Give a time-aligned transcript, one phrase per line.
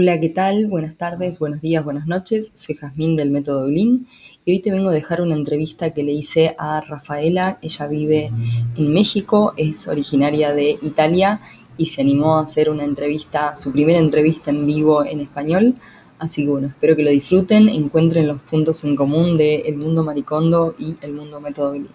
[0.00, 0.68] Hola, ¿qué tal?
[0.68, 2.52] Buenas tardes, buenos días, buenas noches.
[2.54, 4.06] Soy Jazmín del Método Blin
[4.44, 7.58] y hoy te vengo a dejar una entrevista que le hice a Rafaela.
[7.62, 8.30] Ella vive
[8.76, 11.40] en México, es originaria de Italia
[11.76, 15.74] y se animó a hacer una entrevista, su primera entrevista en vivo en español.
[16.20, 20.04] Así que bueno, espero que lo disfruten, encuentren los puntos en común de El Mundo
[20.04, 21.88] Maricondo y El Mundo Método Blin.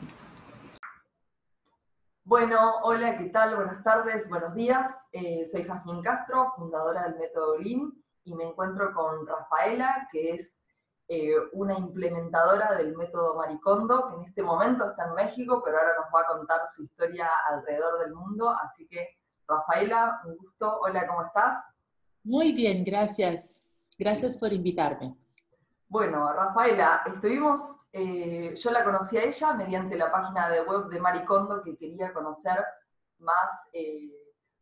[2.34, 3.55] Bueno, hola, ¿qué tal?
[3.55, 5.07] Buenas tardes, buenos días.
[5.11, 10.59] Eh, soy Jazmín Castro, fundadora del Método Lean, y me encuentro con Rafaela, que es
[11.09, 15.91] eh, una implementadora del método Maricondo, que en este momento está en México, pero ahora
[15.95, 18.49] nos va a contar su historia alrededor del mundo.
[18.49, 19.09] Así que,
[19.48, 20.79] Rafaela, un gusto.
[20.81, 21.63] Hola, ¿cómo estás?
[22.23, 23.62] Muy bien, gracias.
[23.95, 25.15] Gracias por invitarme.
[25.93, 30.99] Bueno, Rafaela, estuvimos, eh, yo la conocí a ella mediante la página de web de
[30.99, 32.65] Maricondo que quería conocer
[33.20, 34.09] más eh,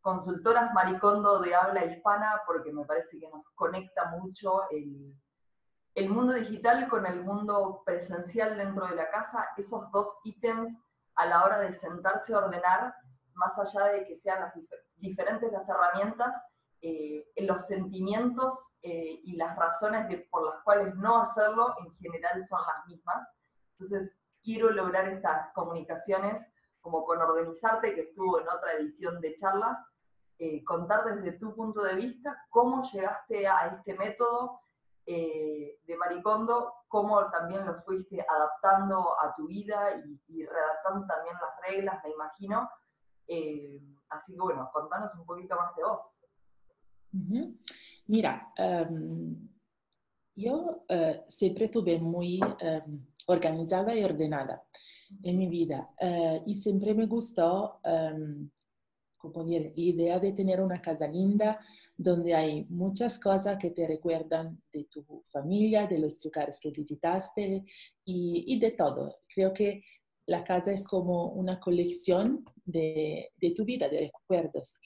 [0.02, 6.90] consultoras Maricondo de habla hispana porque me parece que nos conecta mucho el, mundo digital
[6.90, 10.84] con el mundo presencial dentro de la casa, esos dos ítems
[11.16, 12.94] a la hora de sentarse a ordenar,
[13.36, 14.54] más allá de que sean las
[14.98, 16.36] diferentes las herramientas,
[16.84, 22.60] eh, los sentimientos eh, y las razones por las cuales no hacerlo en general son
[22.66, 23.24] las mismas.
[23.74, 26.44] Entonces, quiero lograr estas comunicaciones
[26.80, 29.78] como con Organizarte, que estuvo en otra edición de charlas,
[30.40, 34.60] eh, contar desde tu punto de vista cómo llegaste a este método
[35.06, 41.70] de Maricondo, cómo también lo fuiste adaptando a tu vida y, y redactando también las
[41.70, 42.70] reglas, me imagino.
[44.10, 46.22] así que bueno, contanos un poquito más de vos.
[48.08, 49.50] Mira, em,
[50.36, 54.64] yo eh, siempre tuve muy em, organizada y ordenada
[55.24, 58.50] en mi vida eh, y siempre me gustó, um,
[59.18, 61.60] como la idea de tener una casa linda
[61.96, 67.64] donde hay muchas cosas que te recuerdan de tu familia, de los lugares que visitaste
[68.04, 69.20] y, de todo.
[69.28, 69.84] Creo que
[70.26, 74.80] la casa es como una colección de, de tu vida, de recuerdos.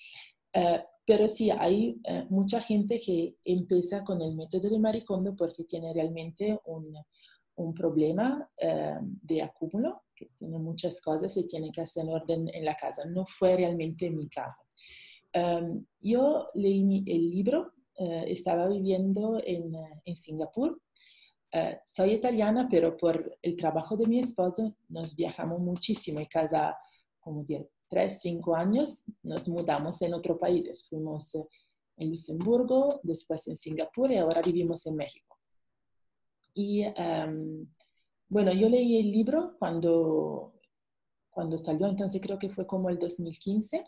[0.51, 5.63] Eh, pero sí, hay eh, mucha gente que empieza con el método de Maricondo porque
[5.63, 6.95] tiene realmente un,
[7.55, 12.65] un problema eh, de acúmulo, que tiene muchas cosas y tiene que hacer orden en
[12.65, 13.05] la casa.
[13.05, 14.63] No fue realmente mi caso.
[15.31, 19.71] Em, yo leí el libro, eh, estaba viviendo en,
[20.05, 20.81] en Singapur.
[21.85, 26.77] soy italiana, pero por el trabajo de mi esposo nos viajamos muchísimo y cada,
[27.19, 27.45] como
[27.95, 30.85] tres, cinco años, nos mudamos en otro país.
[30.89, 31.47] Fuimos eh,
[31.97, 35.37] en Luxemburgo, después en Singapur y ahora vivimos en México.
[36.53, 37.65] Y em,
[38.27, 40.55] bueno, yo leí el libro cuando,
[41.29, 43.83] cuando salió, entonces creo que fue como el 2015.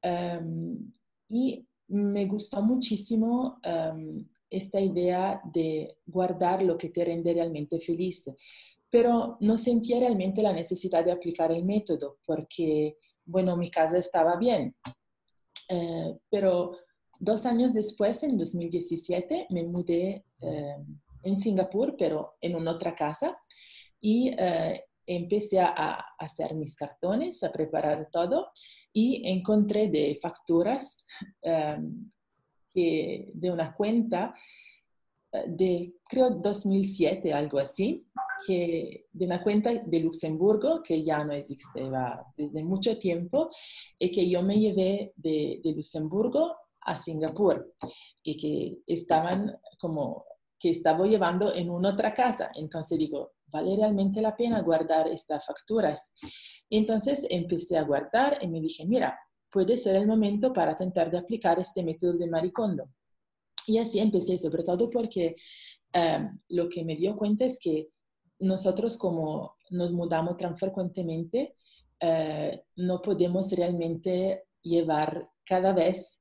[0.00, 0.92] Em,
[1.28, 8.24] y me gustó muchísimo em, esta idea de guardar lo que te rende realmente feliz.
[8.88, 14.36] Pero no sentía realmente la necesidad de aplicar el método porque bueno, mi casa estaba
[14.36, 14.74] bien.
[15.68, 16.76] Eh, pero
[17.18, 20.76] dos años después, en 2017, me mudé eh,
[21.22, 23.38] en Singapur, pero en una otra casa,
[24.00, 28.52] y eh, empecé a, hacer mis cartones, a preparar todo,
[28.92, 31.04] y encontré de facturas
[32.72, 34.34] que, de una cuenta
[35.48, 38.06] de, creo, 2007, algo así,
[38.46, 43.50] que, de una cuenta de Luxemburgo que ya no existía desde mucho tiempo
[43.98, 47.74] y que yo me llevé de, de Luxemburgo a Singapur
[48.22, 50.24] y que estaban como
[50.58, 52.50] que estaba llevando en una otra casa.
[52.54, 56.10] Entonces digo, ¿vale realmente la pena guardar estas facturas?
[56.70, 59.18] Entonces empecé a guardar y me dije, mira,
[59.50, 62.88] puede ser el momento para intentar de aplicar este método de Maricondo.
[63.66, 65.36] Y así empecé, sobre todo porque
[65.92, 67.88] eh, lo que me dio cuenta es que
[68.38, 71.56] nosotros como nos mudamos tan frecuentemente,
[72.00, 76.20] eh, no podemos realmente llevar cada vez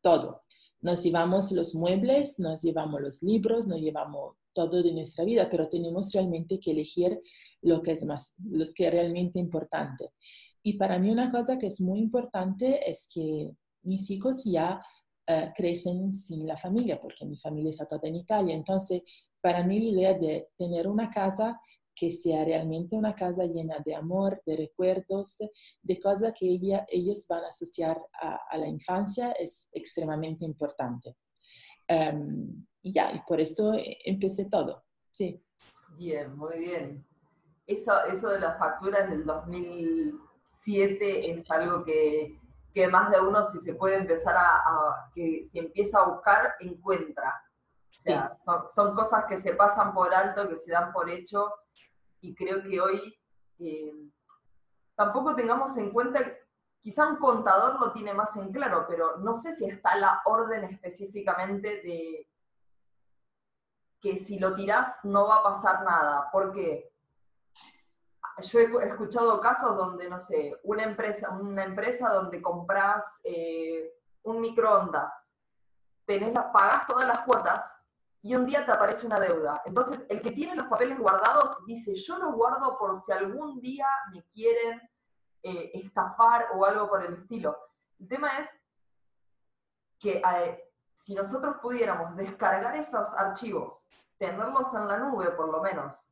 [0.00, 0.42] todo.
[0.80, 5.68] Nos llevamos los muebles, nos llevamos los libros, nos llevamos todo de nuestra vida, pero
[5.68, 7.20] tenemos realmente que elegir
[7.62, 10.12] lo que es más, lo que es realmente importante.
[10.62, 13.50] Y para mí una cosa que es muy importante es que
[13.82, 14.82] mis hijos ya
[15.28, 18.54] eh, crecen sin la familia, porque mi familia está toda en Italia.
[18.54, 19.02] Entonces,
[19.40, 21.60] para mí la idea de tener una casa
[21.96, 25.38] que sea realmente una casa llena de amor, de recuerdos,
[25.82, 31.16] de cosas que ellos van a asociar a, la infancia es extremadamente importante.
[31.88, 34.84] Em, y ya, y por eso eh, empecé todo.
[35.10, 35.42] Sí.
[35.96, 37.04] Bien, muy bien.
[37.66, 42.38] Eso, eso de las facturas del 2007 es algo que
[42.76, 47.42] que más de uno si se puede empezar a, que si empieza a buscar, encuentra.
[47.90, 51.54] O sea, son, cosas que se pasan por alto, que se dan por hecho,
[52.20, 53.18] y creo que hoy
[53.60, 53.94] eh,
[54.94, 56.20] tampoco tengamos en cuenta,
[56.82, 60.64] quizá un contador lo tiene más en claro, pero no sé si está la orden
[60.64, 62.30] específicamente de
[64.02, 66.28] que si lo tirás no va a pasar nada.
[66.30, 66.92] porque
[68.42, 74.40] Yo he escuchado casos donde, no sé, una empresa, una empresa donde compras eh, un
[74.40, 75.32] microondas,
[76.04, 77.82] tenés pagas todas las cuotas
[78.22, 79.62] y un día te aparece una deuda.
[79.64, 83.86] Entonces, el que tiene los papeles guardados dice, yo los guardo por si algún día
[84.12, 84.82] me quieren
[85.42, 87.56] eh, estafar o algo por el estilo.
[87.98, 88.50] El tema es
[89.98, 93.86] que eh, si nosotros pudiéramos descargar esos archivos,
[94.18, 96.10] tenerlos en la nube por lo menos,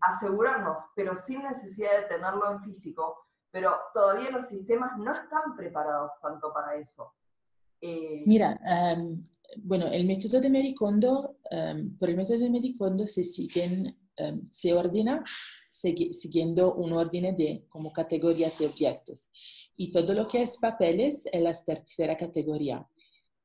[0.00, 3.16] asegurarnos, pero sin necesidad de tenerlo en físico,
[3.50, 7.14] pero todavía los sistemas no están preparados tanto para eso.
[7.80, 9.26] Eh, Mira, em,
[9.58, 14.72] bueno, el método de Mericondo, em, por el método de Mericondo se siguen, em, se
[14.72, 15.24] ordena
[15.70, 19.30] siguiendo un orden de como categorías de objetos.
[19.76, 22.86] Y todo lo que es papeles es la tercera categoría.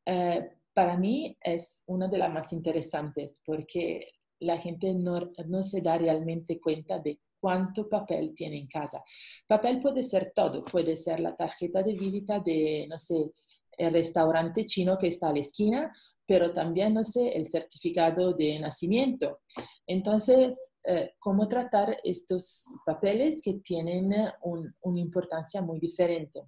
[0.05, 5.81] Eh, para mí es una de las más interesantes porque la gente no, no, se
[5.81, 9.03] da realmente cuenta de cuánto papel tiene en casa.
[9.47, 13.31] Papel puede ser todo, puede ser la tarjeta de visita de, no sé,
[13.77, 15.93] el restaurante chino que está a la esquina,
[16.25, 19.39] pero también, no sé, el certificado de nacimiento.
[19.85, 26.41] Entonces, eh, ¿cómo tratar estos papeles que tienen una importancia muy diferente?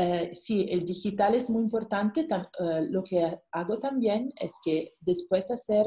[0.00, 2.20] Eh, sí, el digital es muy importante.
[2.20, 5.86] Eh, lo que hago también es que después de hacer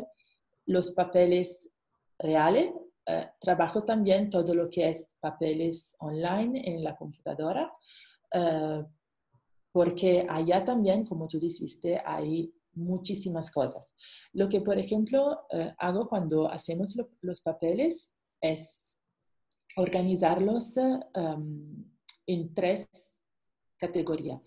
[0.71, 1.69] los papeles
[2.19, 2.71] reales,
[3.39, 7.71] trabajo también todo lo que es papeles online en la computadora
[9.71, 13.89] porque allá también, como tú dijiste, hay muchísimas cosas.
[14.33, 18.97] Lo que, por ejemplo, eh, hago cuando hacemos los papeles es
[19.77, 21.85] organizarlos em,
[22.27, 22.89] en tres
[23.77, 24.41] categorías.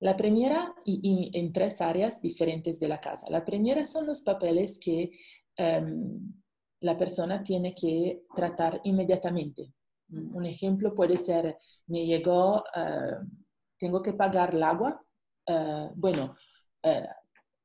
[0.00, 3.26] La primera, y, en tres áreas diferentes de la casa.
[3.30, 5.10] La primera son los papeles que
[5.58, 6.32] em,
[6.80, 9.74] la persona tiene que tratar inmediatamente.
[10.10, 11.56] Un ejemplo puede ser,
[11.88, 12.64] me llegó...
[12.74, 15.00] Uh, tengo que pagar el agua,
[15.46, 16.34] eh, bueno,
[16.82, 17.06] eh,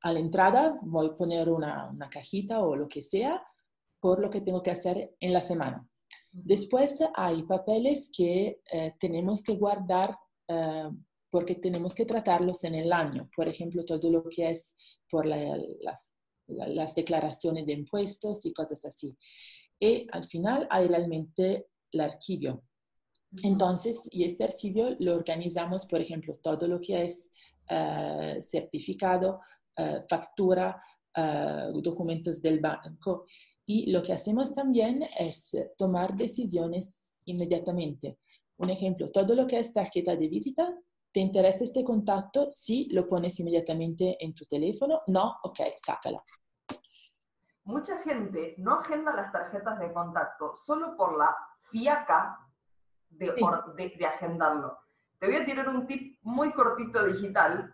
[0.02, 3.42] a la entrada voy a poner una, una, cajita o lo que sea
[4.00, 5.88] por lo que tengo que hacer en la semana.
[6.32, 10.18] Después hay papeles que eh, tenemos que guardar
[11.32, 13.28] porque tenemos que tratarlos en el año.
[13.36, 14.76] Por ejemplo, todo lo que es
[15.10, 16.14] por las,
[16.48, 19.16] las declaraciones de impuestos y cosas así.
[19.80, 22.64] Y al final hay realmente el archivo,
[23.42, 27.32] entonces, y este archivo lo organizamos, por ejemplo, todo lo que es
[27.68, 29.40] eh, certificado,
[29.76, 30.82] eh, factura,
[31.16, 33.26] eh, documentos del banco.
[33.66, 38.20] Y lo que hacemos también es tomar decisiones inmediatamente.
[38.58, 40.78] Un ejemplo, todo lo que es tarjeta de visita,
[41.14, 42.50] ¿te interesa este contacto?
[42.50, 45.02] Sí, lo pones inmediatamente en tu teléfono.
[45.08, 46.24] No, ok, sácala.
[47.66, 52.40] Mucha gente no agenda las tarjetas de contacto solo por la fiaca
[53.10, 53.34] de,
[54.06, 54.80] agendarlo.
[55.20, 57.74] Te voy a tirar un tip muy cortito digital.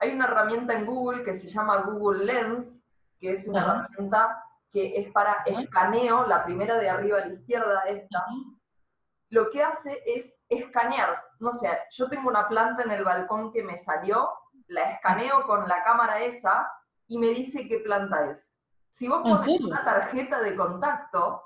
[0.00, 2.82] Hay una herramienta en Google que se llama Google Lens,
[3.20, 7.82] que es una herramienta que es para escaneo, la primera de arriba a la izquierda,
[7.82, 8.24] esta.
[9.30, 13.62] Lo que hace es escanear, no sé, yo tengo una planta en el balcón que
[13.62, 14.30] me salió,
[14.68, 16.70] la escaneo con la cámara esa
[17.06, 18.56] y me dice qué planta es.
[18.88, 21.42] Si vos pones una tarjeta de contacto,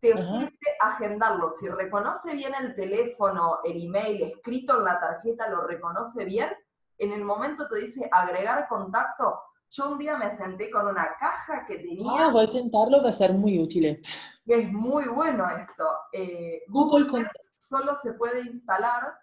[0.00, 1.50] te ofrece agendarlo.
[1.50, 6.50] Si reconoce bien el teléfono, el email escrito en la tarjeta, lo reconoce bien,
[6.98, 9.42] en el momento te dice agregar contacto.
[9.76, 12.10] Yo un día me senté con una caja que tenía...
[12.10, 14.00] Ah, voy a intentarlo, va a ser muy útil.
[14.46, 15.84] Es muy bueno esto.
[16.12, 17.28] Eh, Google,
[17.58, 19.18] solo se puede instalar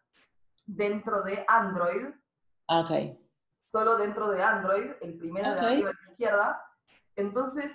[0.66, 2.06] dentro de Android.
[2.68, 3.18] Ah, ok.
[3.66, 6.66] Solo dentro de Android, el primero de arriba a la izquierda.
[7.16, 7.74] Entonces,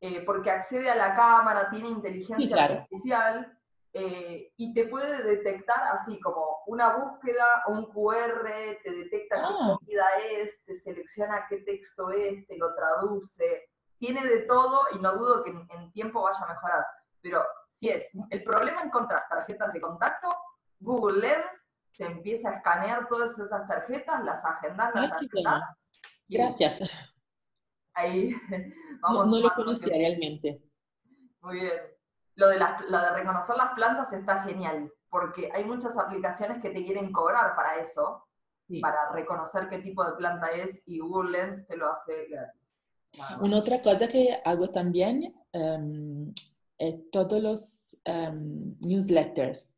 [0.00, 3.57] eh, porque accede a la cámara, tiene inteligencia artificial
[3.92, 9.42] eh, y te puede detectar así como una búsqueda o un QR, te detecta qué
[9.42, 9.76] ah.
[9.78, 15.16] comida es, te selecciona qué texto es, te lo traduce, tiene de todo y no
[15.16, 16.86] dudo que en, tiempo vaya a mejorar.
[17.20, 20.28] Pero si es el problema encontrar tarjetas de contacto,
[20.78, 25.64] Google Lens se empieza a escanear todas esas tarjetas, las agendas, las agendas.
[26.28, 26.80] Gracias.
[27.94, 28.32] Ahí
[29.02, 30.62] no, lo conocía realmente.
[31.40, 31.97] Muy bien.
[32.38, 36.84] Lo de, lo de reconocer las plantas está genial, porque hay muchas aplicaciones que te
[36.84, 38.24] quieren cobrar para eso.
[38.80, 42.62] para reconocer qué tipo de planta es y Google Lens te lo hace gratis.
[43.40, 46.32] Una otra cosa que hago también um,
[46.78, 49.74] es todos los um, newsletters.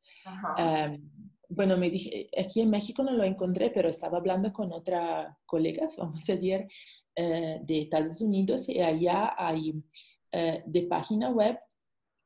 [0.59, 1.11] Um,
[1.49, 5.97] bueno, me dije, aquí en México no lo encontré, pero estaba hablando con otras colegas,
[5.99, 6.69] vamos a decir,
[7.17, 11.59] uh, de Estados Unidos y allá hay uh, de página web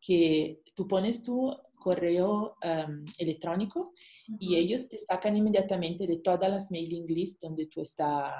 [0.05, 2.57] que tú pones tu correo
[3.19, 3.93] electrónico
[4.39, 8.33] y ellos te sacan inmediatamente de todas las mailing lists donde tú estás,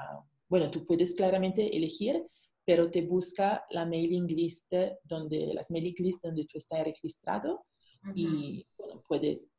[0.49, 2.25] bueno, tú puedes claramente elegir,
[2.65, 7.67] pero te busca la mailing list donde, las mailing lists donde tú estás registrado
[8.15, 9.51] y bueno, puedes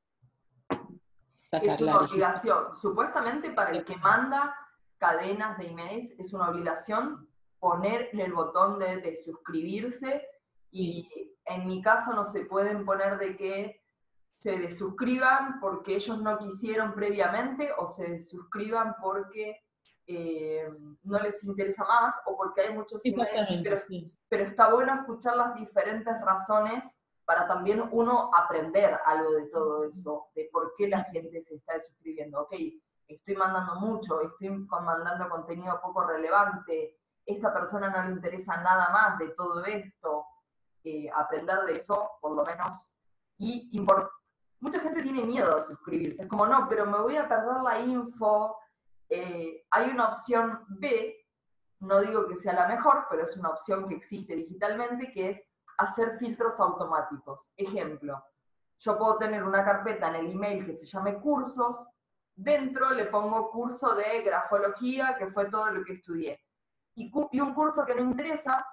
[1.46, 2.76] sacar es una obligación.
[2.82, 4.56] Supuestamente para el que manda
[4.98, 7.28] cadenas de emails es una obligación
[7.60, 10.24] poner el botón de, de suscribirse
[10.72, 13.82] y en mi caso no se pueden poner de que
[14.40, 19.62] se desuscriban porque ellos no quisieron previamente o se desuscriban porque
[20.08, 20.70] eh,
[21.04, 23.82] no les interesa más o porque hay muchos pero,
[24.30, 30.28] pero, está bueno escuchar las diferentes razones para también uno aprender algo de todo eso,
[30.36, 32.42] de por qué la gente se está desuscribiendo.
[32.42, 32.54] Ok,
[33.08, 39.18] estoy mandando mucho, estoy mandando contenido poco relevante, esta persona no le interesa nada más
[39.18, 40.26] de todo esto,
[40.86, 42.92] eh, aprender de eso, por lo menos,
[43.38, 43.70] y
[44.66, 46.24] mucha gente tiene miedo de suscribirse.
[46.24, 48.58] Es como, no, pero me voy a perder la info.
[49.10, 51.16] Eh, hay una opción B,
[51.82, 55.54] no digo que sea la mejor, pero es una opción que existe digitalmente, que es
[55.78, 57.52] hacer filtros automáticos.
[57.58, 58.24] Ejemplo,
[58.80, 61.88] yo puedo tener una carpeta en el email que se llame cursos,
[62.34, 66.42] dentro le pongo curso de grafología, que fue todo lo que estudié.
[66.96, 68.66] Y, y un curso que me interesa,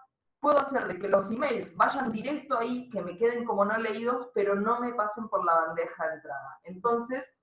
[0.43, 4.29] puedo hacer de que los emails vayan directo ahí, que me queden como no leídos,
[4.35, 6.59] pero no me pasen por la bandeja de entrada.
[6.65, 7.39] Entonces,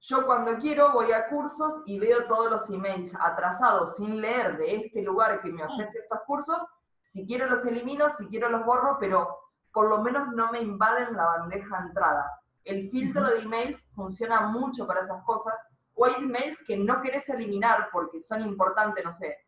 [0.00, 4.76] yo cuando quiero voy a cursos y veo todos los emails atrasados sin leer de
[4.76, 6.62] este lugar que me ofrece estos cursos.
[7.02, 9.36] Si quiero los elimino, si quiero los borro, pero
[9.72, 12.40] por lo menos no me invaden la bandeja de entrada.
[12.62, 15.58] El filtro de emails funciona mucho para esas cosas.
[15.94, 19.38] O hay emails que no querés eliminar porque son importantes, no sé,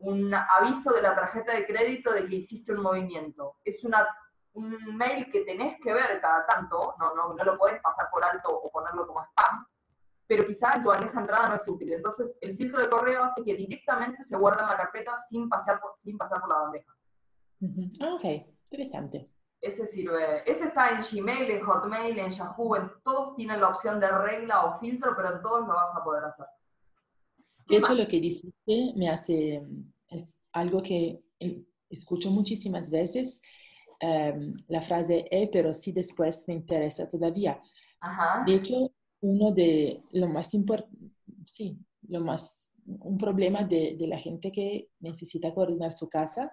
[0.00, 3.56] un aviso de la tarjeta de crédito de que hiciste un movimiento.
[3.64, 4.06] Es una,
[4.54, 8.24] un mail que tenés que ver cada tanto, no, no, no lo podés pasar por
[8.24, 9.66] alto o ponerlo como spam,
[10.26, 11.92] pero quizá en tu bandeja de entrada no es útil.
[11.92, 15.80] Entonces, el filtro de correo hace que directamente se guarde en la carpeta sin pasar
[15.80, 16.96] por, sin pasar por la bandeja.
[18.00, 18.24] Ah, ok,
[18.70, 19.24] interesante.
[19.60, 20.50] Ese sirve.
[20.50, 24.64] Ese está en Gmail, en Hotmail, en Yahoo, en todos tienen la opción de regla
[24.64, 26.46] o filtro, pero en todos lo vas a poder hacer.
[27.70, 29.62] De hecho, lo que dijiste me hace,
[30.08, 31.20] es algo que
[31.88, 33.40] escucho muchísimas veces,
[34.00, 37.62] em, la frase, eh, pero sí después me interesa todavía.
[38.46, 41.10] De hecho, uno de lo más importante,
[41.44, 41.76] sí,
[42.08, 46.50] lo más, un problema de, de, la gente que necesita coordinar su casa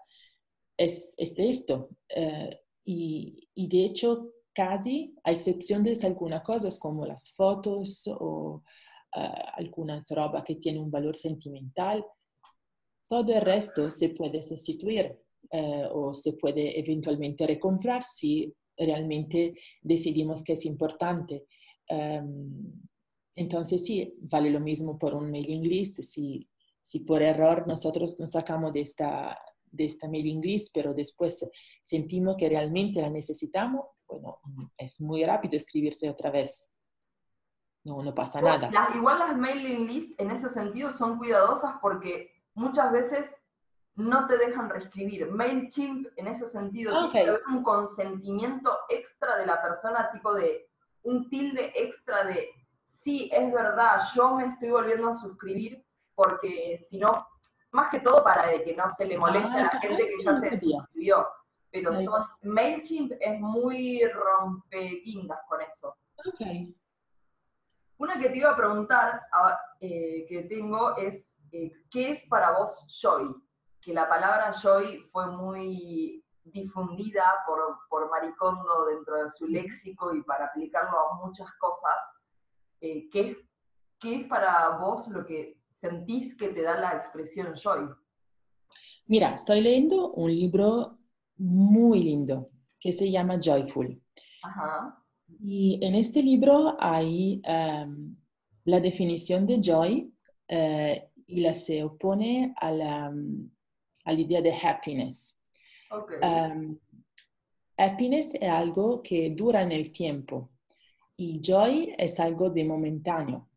[0.77, 1.89] es, es esto.
[2.09, 8.63] Eh, y, y, de hecho, casi, a excepción de algunas cosas como las fotos o
[9.17, 12.05] uh, algunas ropa que tienen un valor sentimental.
[13.09, 15.17] Todo el resto se puede sustituir
[15.51, 21.45] uh, o se puede eventualmente recomprar si realmente decidimos que es importante.
[21.89, 22.81] Um,
[23.35, 26.01] entonces sí, vale lo mismo por un mailing list.
[26.01, 26.47] Si,
[26.81, 29.39] si por error nosotros nos sacamos de esta,
[29.71, 31.45] de esta mailing list, pero después
[31.83, 34.39] sentimos que realmente la necesitamos, bueno,
[34.77, 36.71] es muy rápido escribirse otra vez
[37.87, 38.69] no, no pasa nada.
[38.93, 43.47] igual las mailing lists en ese sentido son cuidadosas porque muchas veces
[43.95, 45.31] no te dejan reescribir.
[45.31, 50.33] MailChimp en ese sentido ah, tiene que haber un consentimiento extra de la persona, tipo
[50.33, 50.69] de
[51.03, 52.49] un tilde extra de
[52.85, 57.25] sí, es verdad, yo me estoy volviendo a suscribir porque si no,
[57.71, 60.33] más que todo para que no se le moleste a la ah, gente que ya
[60.33, 61.27] se suscribió.
[61.71, 65.95] Pero son, MailChimp es muy rompeguindas con eso.
[66.33, 66.75] Okay.
[67.97, 69.21] Una que te iba a preguntar,
[69.79, 73.35] eh, que tengo, es, eh, ¿qué es para vos joy?
[73.81, 80.21] Que la palabra joy fue muy difundida por, por Maricondo dentro de su léxico y
[80.23, 82.21] para aplicarlo a muchas cosas.
[82.81, 83.37] Eh, ¿qué,
[83.99, 87.89] ¿Qué es para vos lo que sentís que te da la expresión joy?
[89.07, 90.99] Mira, estoy leyendo un libro
[91.37, 92.49] muy lindo
[92.79, 94.01] que se llama Joyful.
[94.43, 95.03] Ajá.
[95.39, 98.15] Y en este libro hay um,
[98.65, 100.11] la definición de joy
[100.49, 103.13] uh, y la se opone a la,
[104.05, 105.37] a la idea de happiness.
[105.89, 106.17] Okay.
[106.21, 106.79] Um,
[107.77, 110.49] happiness es algo que dura en el tiempo
[111.15, 113.49] y joy es algo de momentáneo.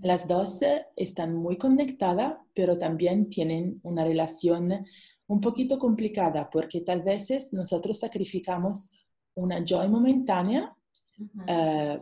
[0.00, 0.60] Las dos
[0.94, 4.86] están muy conectadas, pero también tienen una relación
[5.26, 8.88] un poquito complicada porque tal vez nosotros sacrificamos
[9.34, 10.74] una joy momentánea
[11.18, 11.98] uh,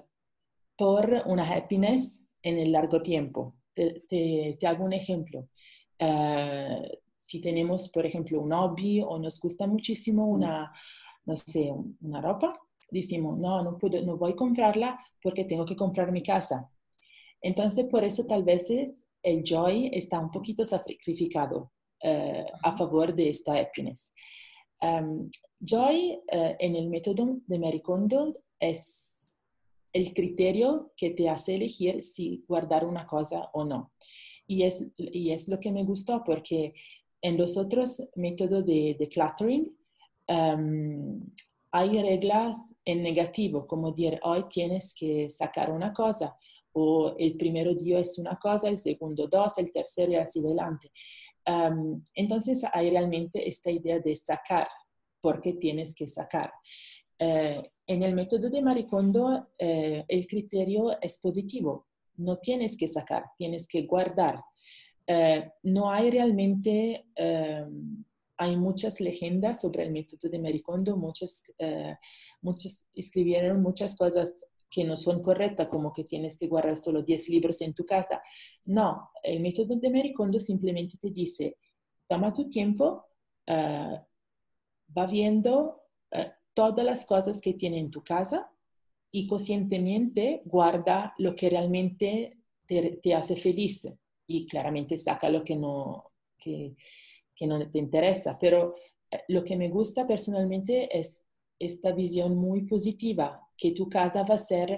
[0.77, 3.57] por una happiness en el largo tiempo.
[3.75, 5.49] Te, te, te hago un ejemplo.
[6.01, 10.73] Uh, si tenemos, por ejemplo, un hobby o nos gusta muchísimo una,
[11.25, 12.59] no sé, una ropa,
[12.91, 16.69] decimos, no, no, puedo, no voy a comprarla porque tengo que comprar mi casa.
[17.41, 18.69] Entonces, por eso tal vez
[19.23, 21.71] el joy está un poquito sacrificado
[22.03, 24.13] uh, a favor de esta happiness.
[24.83, 29.29] Um, joy uh, en el método de Maricondo es
[29.93, 33.93] el criterio que te hace elegir si guardar una cosa o no.
[34.47, 36.75] Y es, y es lo que me gustó porque
[37.23, 39.77] en los otros métodos de, de cluttering
[40.29, 41.21] um,
[41.73, 46.37] hay reglas en negativo, como decir, hoy tienes que sacar una cosa,
[46.73, 50.91] o el primero día es una cosa, el segundo dos, el tercero y así adelante.
[52.15, 54.69] Entonces hay realmente esta idea de sacar,
[55.21, 56.53] porque tienes que sacar.
[57.21, 61.87] Uh, en el método de Maricondo, uh, el criterio es positivo.
[62.17, 64.43] No tienes que sacar, tienes que guardar.
[65.07, 68.05] Uh, no hay realmente, um,
[68.39, 71.43] hay muchas leyendas sobre el método de Maricondo, muchas,
[72.41, 77.29] muchas escribieron muchas cosas que no son correctas, como que tienes que guardar solo 10
[77.29, 78.23] libros en tu casa.
[78.65, 81.57] No, el método de Maricondo simplemente te dice,
[82.07, 83.07] toma tu tiempo,
[83.49, 83.99] uh,
[84.97, 88.49] va viendo uh, todas las cosas que tiene en tu casa
[89.11, 93.89] y conscientemente guarda lo que realmente te, te hace feliz
[94.29, 96.05] y claramente saca lo que no,
[96.39, 96.77] que,
[97.35, 98.39] que no te interesa.
[98.39, 101.25] Pero uh, lo que me gusta personalmente es
[101.59, 104.71] esta visión muy positiva que tu casa va a ser,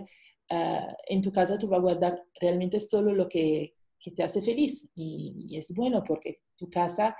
[0.50, 4.42] uh, en tu casa tú vas a guardar realmente solo lo que, que te hace
[4.42, 7.16] feliz y, y, es bueno porque tu casa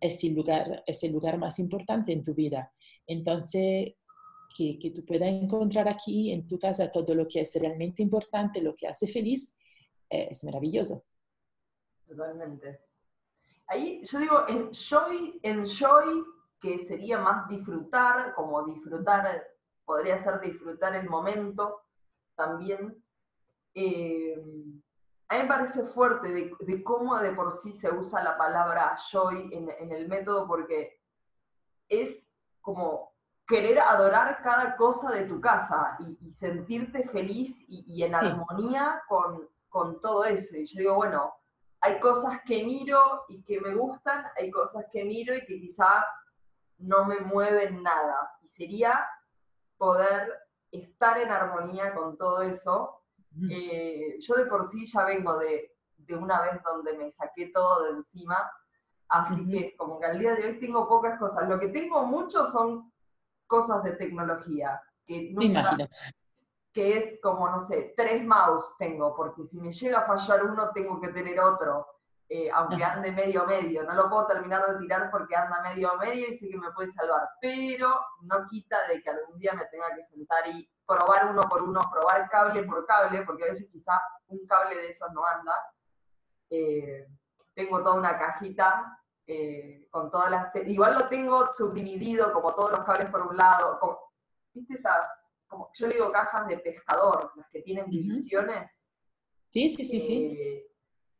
[0.00, 2.72] es el lugar, es el lugar más importante en tu vida.
[3.06, 3.94] Entonces,
[4.56, 8.62] que, que tú puedas encontrar aquí en tu casa todo lo que es realmente importante,
[8.62, 9.54] lo que hace feliz,
[10.08, 11.04] eh, es maravilloso.
[12.06, 12.80] Totalmente.
[13.66, 16.24] Ahí yo digo, enjoy, enjoy,
[16.60, 19.42] que sería más disfrutar, como disfrutar
[19.84, 21.82] podría ser disfrutar el momento
[22.34, 23.02] también.
[23.74, 24.42] Eh,
[25.28, 29.50] a mí me parece fuerte de, cómo de por sí se usa la palabra joy
[29.52, 31.00] en, el método, porque
[31.88, 33.12] es como
[33.46, 40.00] querer adorar cada cosa de tu casa y, sentirte feliz y, en armonía con, con,
[40.00, 40.56] todo eso.
[40.56, 41.32] Y yo digo, bueno,
[41.80, 46.04] hay cosas que miro y que me gustan, hay cosas que miro y que quizá
[46.78, 48.32] no me mueven nada.
[48.42, 49.06] Y sería
[49.80, 50.30] poder
[50.70, 53.02] estar en armonía con todo eso.
[53.50, 57.84] Eh, yo de por sí ya vengo de, de, una vez donde me saqué todo
[57.84, 58.50] de encima,
[59.08, 61.48] así que como que al día de hoy tengo pocas cosas.
[61.48, 62.92] Lo que tengo mucho son
[63.46, 65.32] cosas de tecnología, que,
[66.72, 70.70] que es como, no sé, tres mouse tengo, porque si me llega a fallar uno
[70.74, 71.86] tengo que tener otro.
[72.32, 73.82] Eh, aunque ande medio medio.
[73.82, 76.88] No lo puedo terminar de tirar porque anda medio medio y sé que me puede
[76.92, 81.42] salvar, pero no quita de que algún día me tenga que sentar y probar uno
[81.48, 85.26] por uno, probar cable por cable, porque a veces quizá un cable de esos no
[85.26, 85.54] anda.
[86.50, 87.08] Eh,
[87.52, 90.54] tengo toda una cajita eh, con todas las...
[90.54, 93.80] Igual lo tengo subdividido como todos los cables por un lado.
[94.54, 95.26] ¿Viste esas?
[95.48, 98.88] Como, yo le digo cajas de pescador, las que tienen divisiones.
[99.50, 100.69] Sí, sí, sí, sí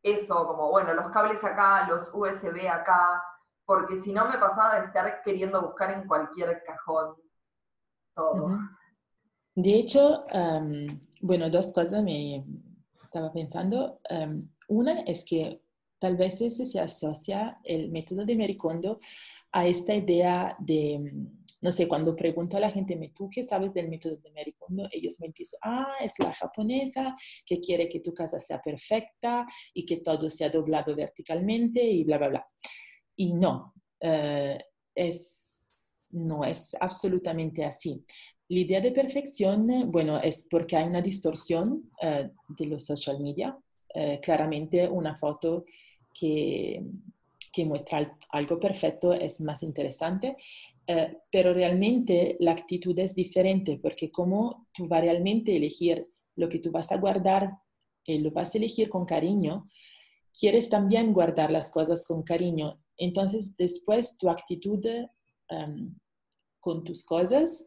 [0.03, 3.23] eso, como bueno, los cables acá, los USB acá,
[3.65, 7.17] porque si no me pasaba de estar queriendo buscar en cualquier cajón
[8.15, 8.59] todo.
[9.55, 10.25] De hecho,
[11.21, 12.45] bueno, dos cosas me
[13.05, 14.01] estaba pensando.
[14.69, 15.63] una es que
[15.99, 19.01] tal vez se asocia el método de Mericondo
[19.53, 21.29] a esta idea de
[21.63, 24.89] no sé, cuando pregunto a la gente, ¿tú qué sabes del método de Mary Kondo?
[24.91, 29.85] Ellos me empiezan, ah, es la japonesa que quiere que tu casa sea perfecta y
[29.85, 32.47] que todo sea doblado verticalmente y bla, bla, bla.
[33.17, 34.59] Y no, eh,
[34.95, 38.05] es, no es absolutamente así.
[38.49, 43.57] La idea de perfección, bueno, es porque hay una distorsión uh, de los social media.
[44.23, 45.65] Claramente una foto
[46.15, 46.81] que,
[47.53, 50.37] que muestra algo perfecto es más interesante
[50.87, 56.49] eh, pero realmente la actitud es diferente porque como tú vas realmente a elegir lo
[56.49, 57.53] que tú vas a guardar,
[58.05, 59.69] y lo vas a elegir con cariño,
[60.39, 62.83] quieres también guardar las cosas con cariño.
[62.97, 64.85] Entonces después tu actitud
[65.51, 65.97] um,
[66.61, 67.67] con tus cosas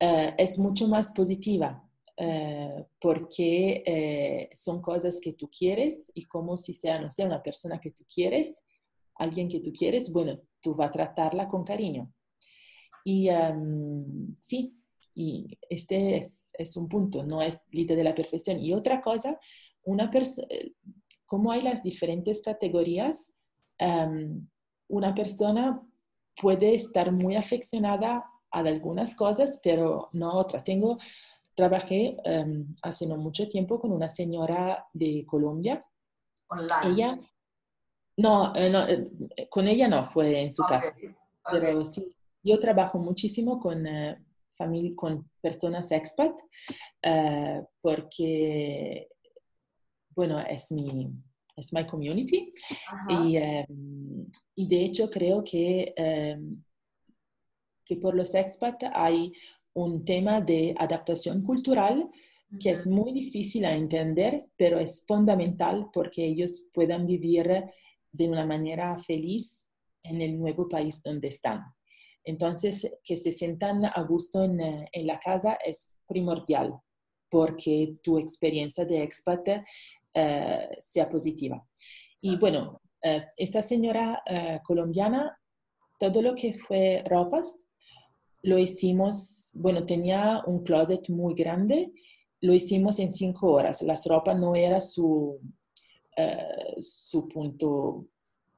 [0.00, 1.82] uh, es mucho más positiva.
[2.22, 7.42] eh, porque eh, son cosas que tú quieres y como si sea, no sé, una
[7.42, 8.62] persona que tú quieres,
[9.20, 12.12] alguien que tú quieres, bueno, tú vas a tratarla con cariño.
[13.04, 14.74] Y em, sí,
[15.14, 16.18] y este
[16.58, 18.58] es, un punto, no es líder de la perfección.
[18.58, 19.38] Y otra cosa,
[19.84, 20.10] una
[21.26, 23.30] como hay las diferentes categorías,
[23.78, 24.48] em,
[24.88, 25.80] una persona
[26.40, 30.64] puede estar muy aficionada a algunas cosas, pero no a otras.
[30.64, 30.98] Tengo
[31.54, 35.78] trabajé em, hace no mucho tiempo con una señora de Colombia.
[36.48, 36.94] Online.
[36.94, 37.20] Ella,
[38.20, 40.94] no, eh, no eh, con ella no, fue en su casa.
[41.50, 42.06] Pero sí,
[42.42, 44.18] yo trabajo muchísimo con, eh,
[44.94, 46.32] con personas expat
[47.80, 49.08] porque,
[50.10, 51.10] bueno, es mi,
[51.56, 52.52] es my community.
[53.08, 55.94] Y, em, y, de hecho creo que,
[57.84, 59.32] que por los expat hay
[59.72, 62.10] un tema de adaptación cultural
[62.58, 67.48] que es muy difícil a entender, pero es fundamental porque ellos puedan vivir
[68.12, 69.68] de una manera feliz
[70.02, 71.62] en el nuevo país donde están.
[72.24, 76.74] Entonces, que se sientan a gusto en, en la casa es primordial
[77.30, 79.48] porque tu experiencia de expat
[80.12, 81.64] eh, sea positiva.
[82.20, 85.38] Y bueno, eh, esta señora eh, colombiana,
[85.98, 87.54] todo lo que fue ropas,
[88.42, 91.92] lo hicimos, bueno, tenía un closet muy grande,
[92.40, 93.82] lo hicimos en cinco horas.
[93.82, 95.38] Las ropas no era su,
[96.16, 98.06] eh, su punto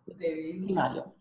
[0.04, 1.14] primario.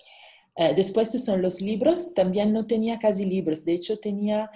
[0.55, 4.49] Eh, después son los libros, también no tenía casi libros, de hecho tenía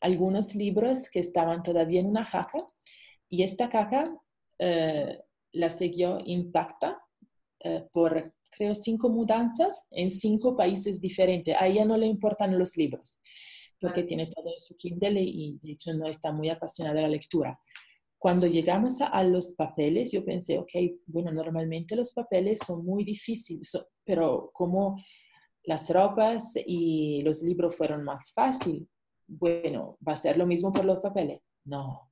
[0.00, 2.66] algunos libros que estaban todavía en una caja
[3.28, 4.02] y esta caja
[4.58, 5.20] eh,
[5.52, 7.00] la siguió intacta
[7.92, 11.54] por creo, cinco mudanzas en cinco países diferentes.
[11.56, 13.20] A ella no le importan los libros,
[13.80, 17.08] porque tiene todo en su Kindle y de hecho no está muy apasionada de la
[17.08, 17.60] lectura.
[18.18, 20.72] Cuando llegamos a, los papeles, yo pensé, ok,
[21.06, 23.72] bueno, normalmente los papeles son muy difíciles,
[24.04, 24.96] pero como
[25.64, 28.88] las ropas y los libros fueron más fácil,
[29.26, 31.40] bueno, ¿va a ser lo mismo por los papeles?
[31.64, 32.10] No,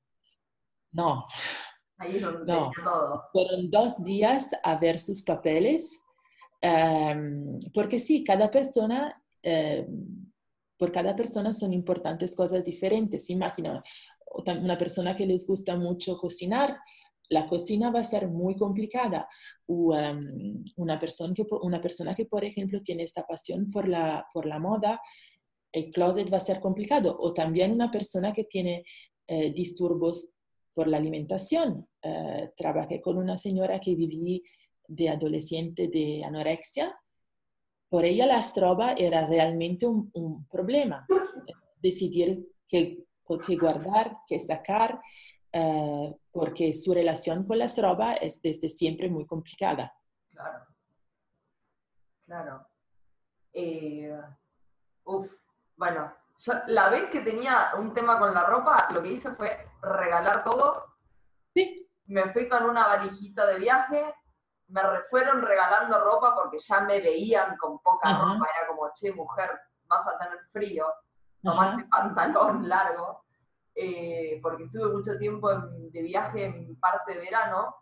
[0.92, 1.26] no.
[1.98, 2.44] Ahí no.
[2.44, 3.22] todo.
[3.32, 6.02] Fueron dos días a ver sus papeles
[6.60, 10.32] Em, porque sí, cada persona, em,
[10.78, 13.30] por cada persona son importantes cosas diferentes.
[13.30, 13.82] Imagina,
[14.34, 16.76] una persona que les gusta mucho cocinar,
[17.28, 19.28] la cocina va a ser muy complicada.
[19.66, 24.26] O em, una, persona que, una persona que, por ejemplo, tiene esta pasión por la,
[24.32, 25.00] por la moda,
[25.72, 27.16] el closet va a ser complicado.
[27.18, 28.84] O también una persona que tiene
[29.26, 30.30] eh, disturbios
[30.72, 31.88] por la alimentación.
[32.02, 34.40] Eh, trabajé con una señora que vivía
[34.88, 36.94] de adolescente de anorexia,
[37.88, 41.06] por ella la estroba era realmente un, problema.
[41.80, 43.05] Decidir qué,
[43.58, 45.00] guardar, qué sacar,
[45.52, 49.94] eh, porque su relación con la estroba es desde siempre muy complicada.
[50.30, 50.66] Claro.
[52.26, 52.66] Claro.
[53.52, 54.20] Eh,
[55.04, 55.30] uf,
[55.76, 59.68] bueno, yo la vez que tenía un tema con la ropa, lo que hice fue
[59.80, 60.84] regalar todo.
[61.54, 61.88] Sí.
[62.06, 64.14] Me fui con una valijita de viaje,
[64.68, 69.50] me fueron regalando ropa porque ya me veían con poca ropa, era como, che, mujer,
[69.86, 70.86] vas a tener frío,
[71.46, 73.24] tomaste pantalón largo,
[73.74, 77.74] eh, porque estuve mucho tiempo de viaje en parte de verano,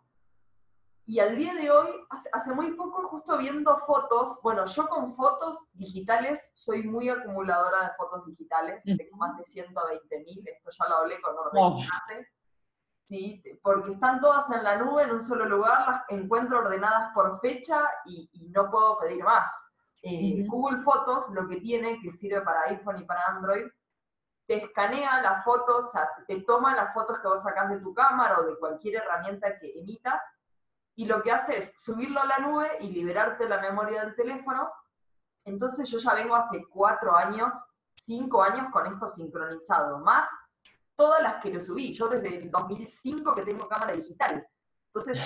[1.07, 5.69] y al día de hoy, hace, muy poco, justo viendo fotos, bueno, yo con fotos
[5.73, 10.97] digitales soy muy acumuladora de fotos digitales, tengo más de 120 mil, esto ya lo
[10.97, 12.27] hablé con Norbert
[13.07, 13.43] ¿sí?
[13.61, 17.79] porque están todas en la nube en un solo lugar, las encuentro ordenadas por fecha
[18.05, 19.49] y, no puedo pedir más.
[20.07, 23.65] Eh, Google Fotos lo que tiene, que sirve para iPhone y para Android,
[24.45, 25.89] te escanea las fotos,
[26.27, 29.79] te toma las fotos que vos sacás de tu cámara o de cualquier herramienta que
[29.79, 30.21] emita,
[30.95, 34.69] y lo que hace es subirlo a la nube y liberarte la memoria del teléfono.
[35.43, 37.55] Entonces yo ya vengo hace cuatro años,
[37.95, 40.29] cinco años con esto sincronizado, más
[40.95, 41.95] todas las que lo subí.
[41.95, 44.47] Yo desde el 2005 que tengo cámara digital.
[44.93, 45.19] Entonces,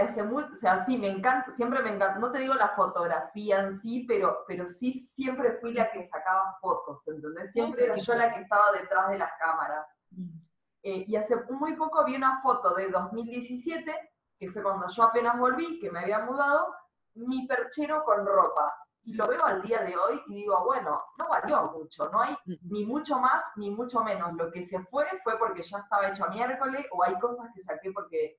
[0.00, 3.60] hace muy, o sea, sí, me encanta, siempre me encanta, no te digo la fotografía
[3.60, 7.52] en sí, pero, pero sí siempre fui la que sacaba fotos, ¿entendés?
[7.52, 9.86] Siempre era yo la que estaba detrás de las cámaras.
[10.10, 10.40] Mm.
[10.82, 13.94] Eh, y hace muy poco vi una foto de 2017,
[14.38, 16.74] que fue cuando yo apenas volví, que me había mudado,
[17.14, 21.28] mi perchero con ropa y lo veo al día de hoy y digo, bueno, no
[21.28, 24.34] valió mucho, no hay ni mucho más ni mucho menos.
[24.34, 27.92] Lo que se fue fue porque ya estaba hecho miércoles o hay cosas que saqué
[27.92, 28.38] porque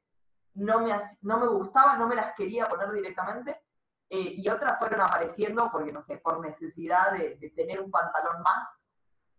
[0.56, 3.62] no me, no me gustaban, no me las quería poner directamente.
[4.10, 8.90] Eh, y otras fueron apareciendo porque, no sé, por necesidad de, tener un pantalón más.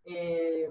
[0.05, 0.70] Eh,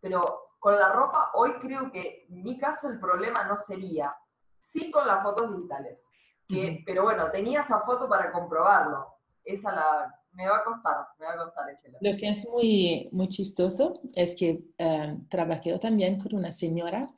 [0.00, 4.14] pero con la ropa, hoy creo que en mi caso el problema no sería,
[4.58, 6.06] sí con las fotos digitales,
[6.46, 9.06] que, pero bueno, tenía esa foto para comprobarlo.
[9.44, 11.90] Esa la, me va a costar, me va a costar ese.
[12.00, 17.10] Lo que es muy, muy chistoso es que eh, trabajé también con una señora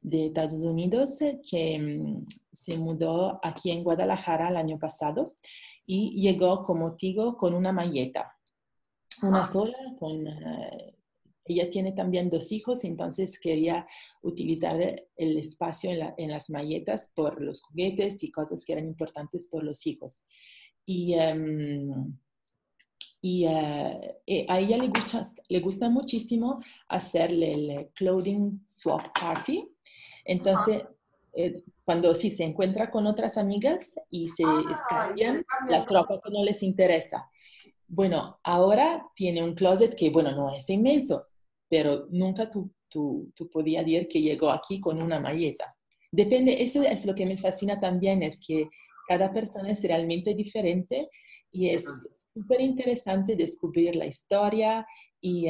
[0.00, 5.32] de Estados Unidos que mm, se mudó aquí en Guadalajara el año pasado
[5.86, 8.36] y llegó como Tigo con una malleta,
[9.22, 10.94] una sola, con, eh,
[11.50, 13.86] ella tiene también dos hijos, entonces quería
[14.22, 14.80] utilizar
[15.16, 19.86] el espacio en, las malletas por los juguetes y cosas que eran importantes por los
[19.86, 20.22] hijos.
[20.86, 22.16] Y, em,
[23.20, 29.68] y eh, eh, a ella le gusta, le gusta muchísimo hacerle el clothing swap party.
[30.30, 30.84] Entonces,
[31.32, 36.30] eh, cuando sí se encuentra con otras amigas y se ah, cambian la ropa que
[36.30, 37.28] no les interesa.
[37.88, 41.26] Bueno, ahora tiene un closet que, bueno, no es inmenso,
[41.68, 45.74] pero nunca tú, tú, tú podías decir que llegó aquí con una malleta.
[46.12, 48.68] Depende, eso es lo que me fascina también, es que
[49.08, 51.08] cada persona es realmente diferente
[51.50, 51.84] y es
[52.32, 54.86] súper interesante descubrir la historia
[55.20, 55.48] y,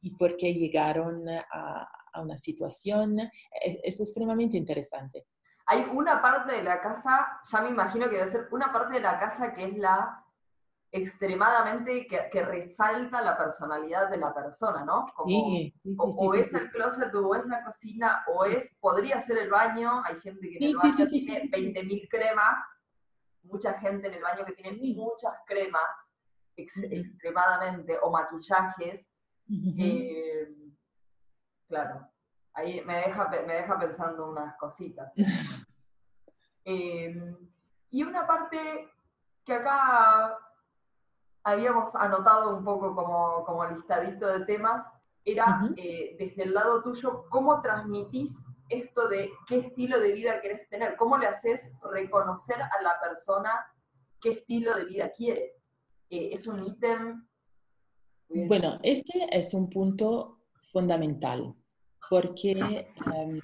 [0.00, 3.18] y por qué llegaron a, a una situación.
[3.20, 5.26] Es, es, extremadamente interesante.
[5.66, 9.00] Hay una parte de la casa, ya me imagino que debe ser una parte de
[9.00, 10.22] la casa que es la
[10.92, 15.06] extremadamente, que, resalta la personalidad de la persona, ¿no?
[15.16, 20.20] o, es el closet, o es la cocina, o es, podría ser el baño, hay
[20.20, 22.60] gente que en el baño tiene 20.000 cremas,
[23.42, 25.90] mucha gente en el baño que tiene muchas cremas,
[26.56, 29.20] extremadamente, o maquillajes,
[29.78, 30.48] eh,
[31.68, 32.08] claro,
[32.54, 35.12] ahí me deja, me deja pensando unas cositas.
[36.68, 37.14] Eh,
[37.90, 38.90] y una parte
[39.44, 40.36] que acá
[41.44, 44.82] habíamos anotado un poco como, como listadito de temas,
[45.24, 50.68] era eh, desde el lado tuyo, ¿cómo transmitís esto de qué estilo de vida querés
[50.68, 50.96] tener?
[50.96, 53.50] ¿Cómo le haces reconocer a la persona
[54.20, 55.56] qué estilo de vida quiere?
[56.10, 57.28] Eh, ¿Es un ítem?
[58.28, 60.35] Bueno, este es un punto
[60.66, 61.54] fundamental,
[62.10, 62.86] porque...
[63.14, 63.40] Em,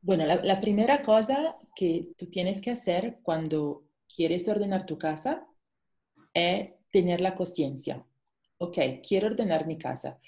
[0.00, 5.46] bueno, la primera cosa que tú tienes que hacer cuando quieres ordenar tu casa
[6.32, 8.04] es tener la conciencia.
[8.58, 10.18] Ok, quiero ordenar mi casa.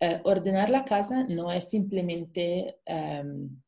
[0.00, 3.60] Eh, ordenar la casa no es simplemente, em,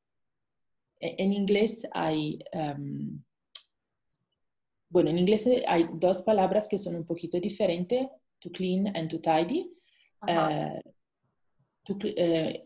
[1.00, 3.22] e-, en inglés hay, em,
[4.88, 8.08] bueno, en inglés hay dos palabras que son un poquito diferentes,
[8.40, 9.72] to clean and to tidy.
[10.26, 10.80] Eh,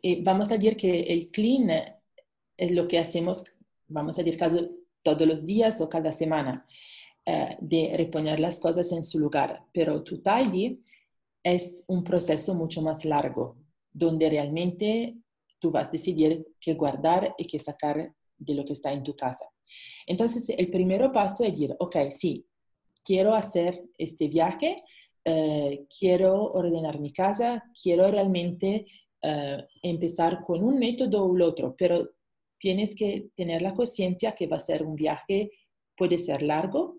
[0.03, 1.71] eh, vamos a decir que el clean
[2.57, 3.45] es lo que hacemos,
[3.88, 4.69] vamos a decir caso
[5.03, 6.67] todos los días o cada semana,
[7.25, 9.64] eh, de reponer las cosas en su lugar.
[9.73, 10.81] Pero tu tidy
[11.43, 13.57] es un proceso mucho más largo,
[13.93, 15.17] donde realmente
[15.59, 19.14] tú vas a decidir qué guardar y qué sacar de lo que está en tu
[19.14, 19.47] casa.
[20.07, 22.47] Entonces, el primer paso es decir, ok, sí,
[23.03, 24.77] quiero hacer este viaje,
[25.24, 28.87] eh, quiero ordenar mi casa, quiero realmente
[29.22, 32.10] eh, empezar con un método u otro, pero
[32.58, 35.50] tienes que tener la conciencia que va a ser un viaje,
[35.96, 36.98] puede ser largo,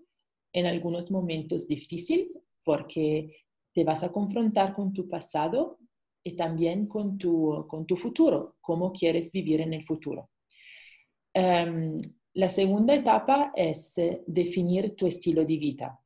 [0.52, 2.30] en algunos momentos difícil,
[2.64, 5.78] porque te vas a confrontar con tu pasado
[6.24, 10.30] y también con tu, con tu futuro, cómo quieres vivir en el futuro.
[11.32, 12.00] Em,
[12.34, 16.00] la segunda etapa es eh, definir tu estilo de vida,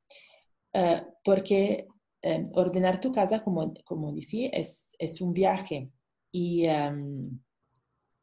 [0.72, 1.86] eh, porque
[2.22, 5.90] em, ordenar tu casa, como, como decía, es, es un viaje
[6.32, 7.40] y em,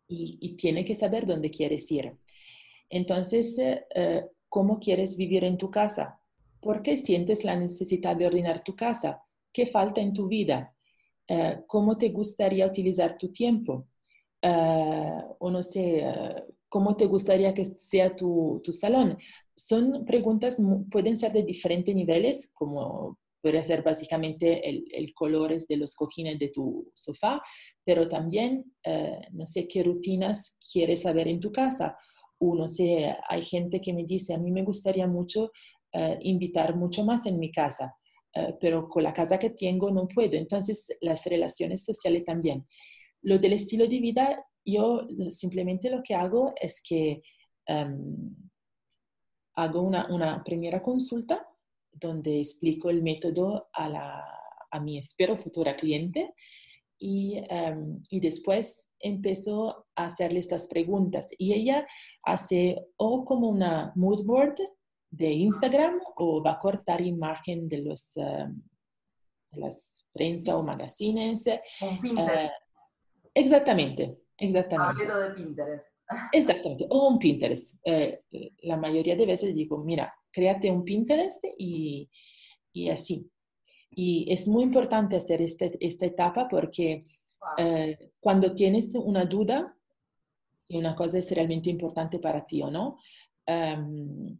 [0.07, 2.17] y, tiene que saber dónde quieres ir.
[2.89, 6.19] Entonces, eh, eh, ¿cómo quieres vivir en tu casa?
[6.61, 9.21] ¿Por qué sientes la necesidad de ordenar tu casa?
[9.51, 10.73] ¿Qué falta en tu vida?
[11.27, 13.87] Eh, ¿Cómo te gustaría utilizar tu tiempo?
[15.39, 16.05] o no sé,
[16.69, 19.17] ¿cómo te gustaría que sea tu, tu salón?
[19.55, 25.77] Son preguntas, pueden ser de diferentes niveles, como Podría ser básicamente el, el colores de
[25.77, 27.41] los cojines de tu sofá,
[27.85, 31.97] pero también, eh, no sé qué rutinas quieres saber en tu casa.
[32.39, 35.51] O no sé, hay gente que me dice, a mí me gustaría mucho
[35.93, 37.95] eh, invitar mucho más en mi casa,
[38.33, 40.33] eh, pero con la casa que tengo no puedo.
[40.33, 42.67] Entonces, las relaciones sociales también.
[43.21, 47.21] Lo del estilo de vida, yo simplemente lo que hago es que
[47.65, 48.35] em,
[49.55, 51.47] hago una, una primera consulta
[51.99, 54.25] donde explico el método a, la,
[54.71, 56.33] a mi, espero, futura cliente.
[56.99, 61.27] Y, em, y, después empezó a hacerle estas preguntas.
[61.37, 61.87] Y ella
[62.23, 64.55] hace o como una mood board
[65.11, 68.61] de Instagram o va a cortar imagen de los, em,
[69.51, 71.45] las prensa o magazines.
[71.81, 72.53] Un Pinterest.
[73.33, 75.05] exactamente, exactamente.
[75.05, 75.87] Tablero de Pinterest.
[76.31, 77.75] Exactamente, o un Pinterest.
[78.63, 82.09] la mayoría de veces digo, mira, créate un Pinterest y,
[82.73, 83.29] y así.
[83.91, 87.03] Y es muy importante hacer este, esta etapa porque
[87.57, 89.75] eh, cuando tienes una duda,
[90.61, 92.99] si una cosa es realmente importante para ti o no,
[93.47, 94.37] um,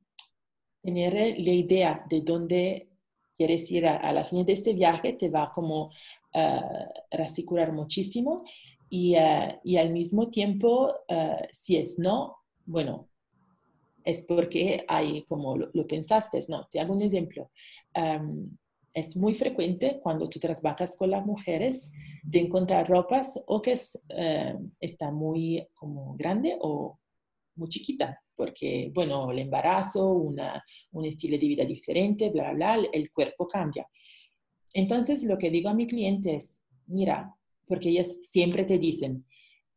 [0.81, 2.89] tener la idea de dónde
[3.35, 5.89] quieres ir a, la fin de este viaje te va como
[6.33, 8.43] uh, muchísimo
[8.89, 13.09] y, uh, y, al mismo tiempo, uh, si es no, bueno,
[14.07, 16.65] es porque hay como lo, lo, pensaste, ¿no?
[16.71, 17.51] Te hago un ejemplo.
[17.93, 18.55] Um,
[18.93, 21.91] es muy frecuente cuando tú trabajas con las mujeres
[22.23, 26.97] de encontrar ropas o que es, eh, está muy como grande o
[27.55, 32.89] muy chiquita, porque, bueno, el embarazo, una, un estilo de vida diferente, bla, bla, bla,
[32.93, 33.85] el cuerpo cambia.
[34.73, 37.35] Entonces, lo que digo a mi cliente es, mira,
[37.67, 39.25] porque ellas siempre te dicen,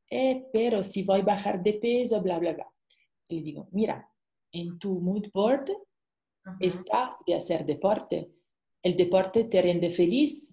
[0.09, 2.67] eh, pero si voy a bajar de peso, bla, bla, bla.
[3.29, 4.10] Y digo, mira,
[4.53, 5.71] en tu mood board
[6.59, 8.33] está de hacer deporte
[8.83, 10.53] ¿El deporte te rende feliz?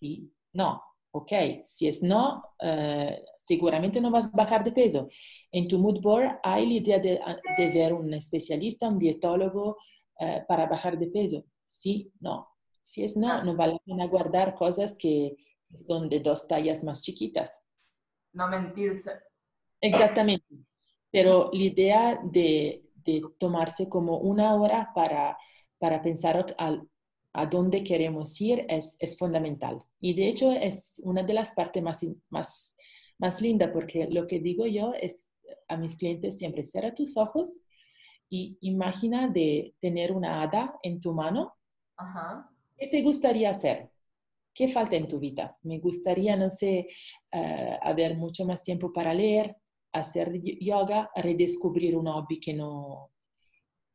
[0.00, 0.82] Sí, no.
[1.14, 1.30] Ok,
[1.64, 5.08] si es no, eh, seguramente no vas a bajar de peso.
[5.50, 7.20] En tu mood board hay la idea de,
[7.58, 9.76] ver un especialista, un dietólogo
[10.18, 11.44] eh, para bajar de peso.
[11.66, 12.48] Sí, no.
[12.82, 15.36] Si es no, no vale la pena guardar cosas que
[15.86, 17.60] son de dos tallas más chiquitas.
[18.32, 19.10] No mentirse.
[19.82, 20.46] Exactamente.
[21.10, 25.36] Pero la idea de, de tomarse como una hora para,
[25.78, 26.88] para pensar al,
[27.32, 29.82] a dónde queremos ir es, es fundamental.
[30.00, 32.74] Y de hecho es una de las partes más, más,
[33.18, 35.28] más lindas porque lo que digo yo es
[35.68, 37.50] a mis clientes siempre, cierra tus ojos
[38.28, 41.54] y imagina de tener una hada en tu mano.
[42.78, 43.90] ¿Qué te gustaría hacer?
[44.54, 45.56] ¿Qué falta en tu vida?
[45.62, 46.86] Me gustaría, no sé,
[47.32, 49.56] uh, haber mucho más tiempo para leer,
[49.92, 53.10] hacer yoga, redescubrir un hobby que no,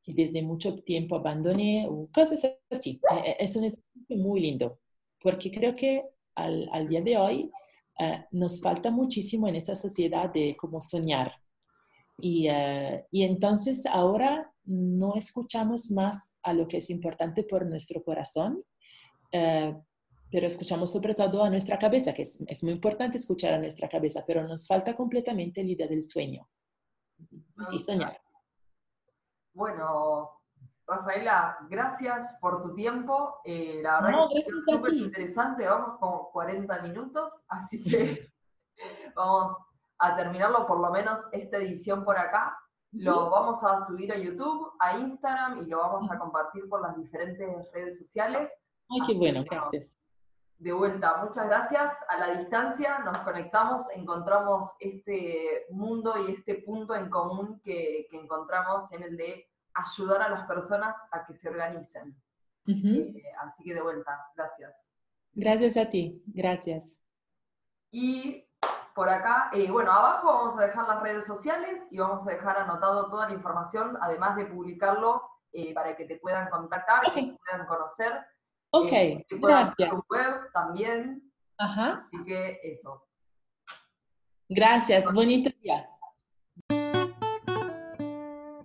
[0.04, 3.00] que desde mucho tiempo abandoné o cosas así.
[3.26, 3.72] E, e, es un
[4.10, 4.80] muy lindo,
[5.22, 6.04] porque creo que
[6.36, 7.52] al, al día de hoy
[8.00, 11.34] uh, nos falta muchísimo en esta sociedad de cómo soñar.
[12.20, 18.04] Y, uh, y, entonces ahora no escuchamos más a lo que es importante por nuestro
[18.04, 18.64] corazón,
[19.34, 19.82] uh,
[20.32, 23.88] pero escuchamos sobre todo a nuestra cabeza, que es, es, muy importante escuchar a nuestra
[23.88, 26.48] cabeza, pero nos falta completamente la idea del sueño.
[27.70, 28.20] Sí, soñar.
[29.54, 30.38] Bueno,
[30.86, 33.42] Rafaela, gracias por tu tiempo.
[33.44, 38.30] Eh, la verdad que es súper interesante, vamos como 40 minutos, así que
[39.16, 39.54] vamos
[40.00, 42.58] a terminarlo por lo menos esta edición por acá.
[42.92, 46.96] Lo vamos a subir a YouTube, a Instagram y lo vamos a compartir por las
[46.96, 48.50] diferentes redes sociales.
[48.90, 49.97] Ay, qué bueno, gracias.
[50.58, 51.94] De vuelta, muchas gracias.
[52.10, 58.92] A la distancia nos conectamos, encontramos este mundo y este punto en común que, encontramos
[58.92, 62.16] en el de ayudar a las personas a que se organicen.
[62.66, 64.84] Eh, así que de vuelta, gracias.
[65.34, 66.98] Gracias a ti, gracias.
[67.92, 68.44] Y
[68.96, 72.58] por acá, eh, bueno, abajo vamos a dejar las redes sociales y vamos a dejar
[72.58, 75.22] anotado toda la información, además de publicarlo
[75.54, 78.26] eh, para que te puedan contactar, que te puedan conocer.
[78.72, 79.92] Ok, eh, gracias.
[80.10, 81.32] Web también.
[81.58, 82.08] Ajá.
[82.08, 83.04] Así que eso.
[84.50, 85.90] Gracias, bonito día.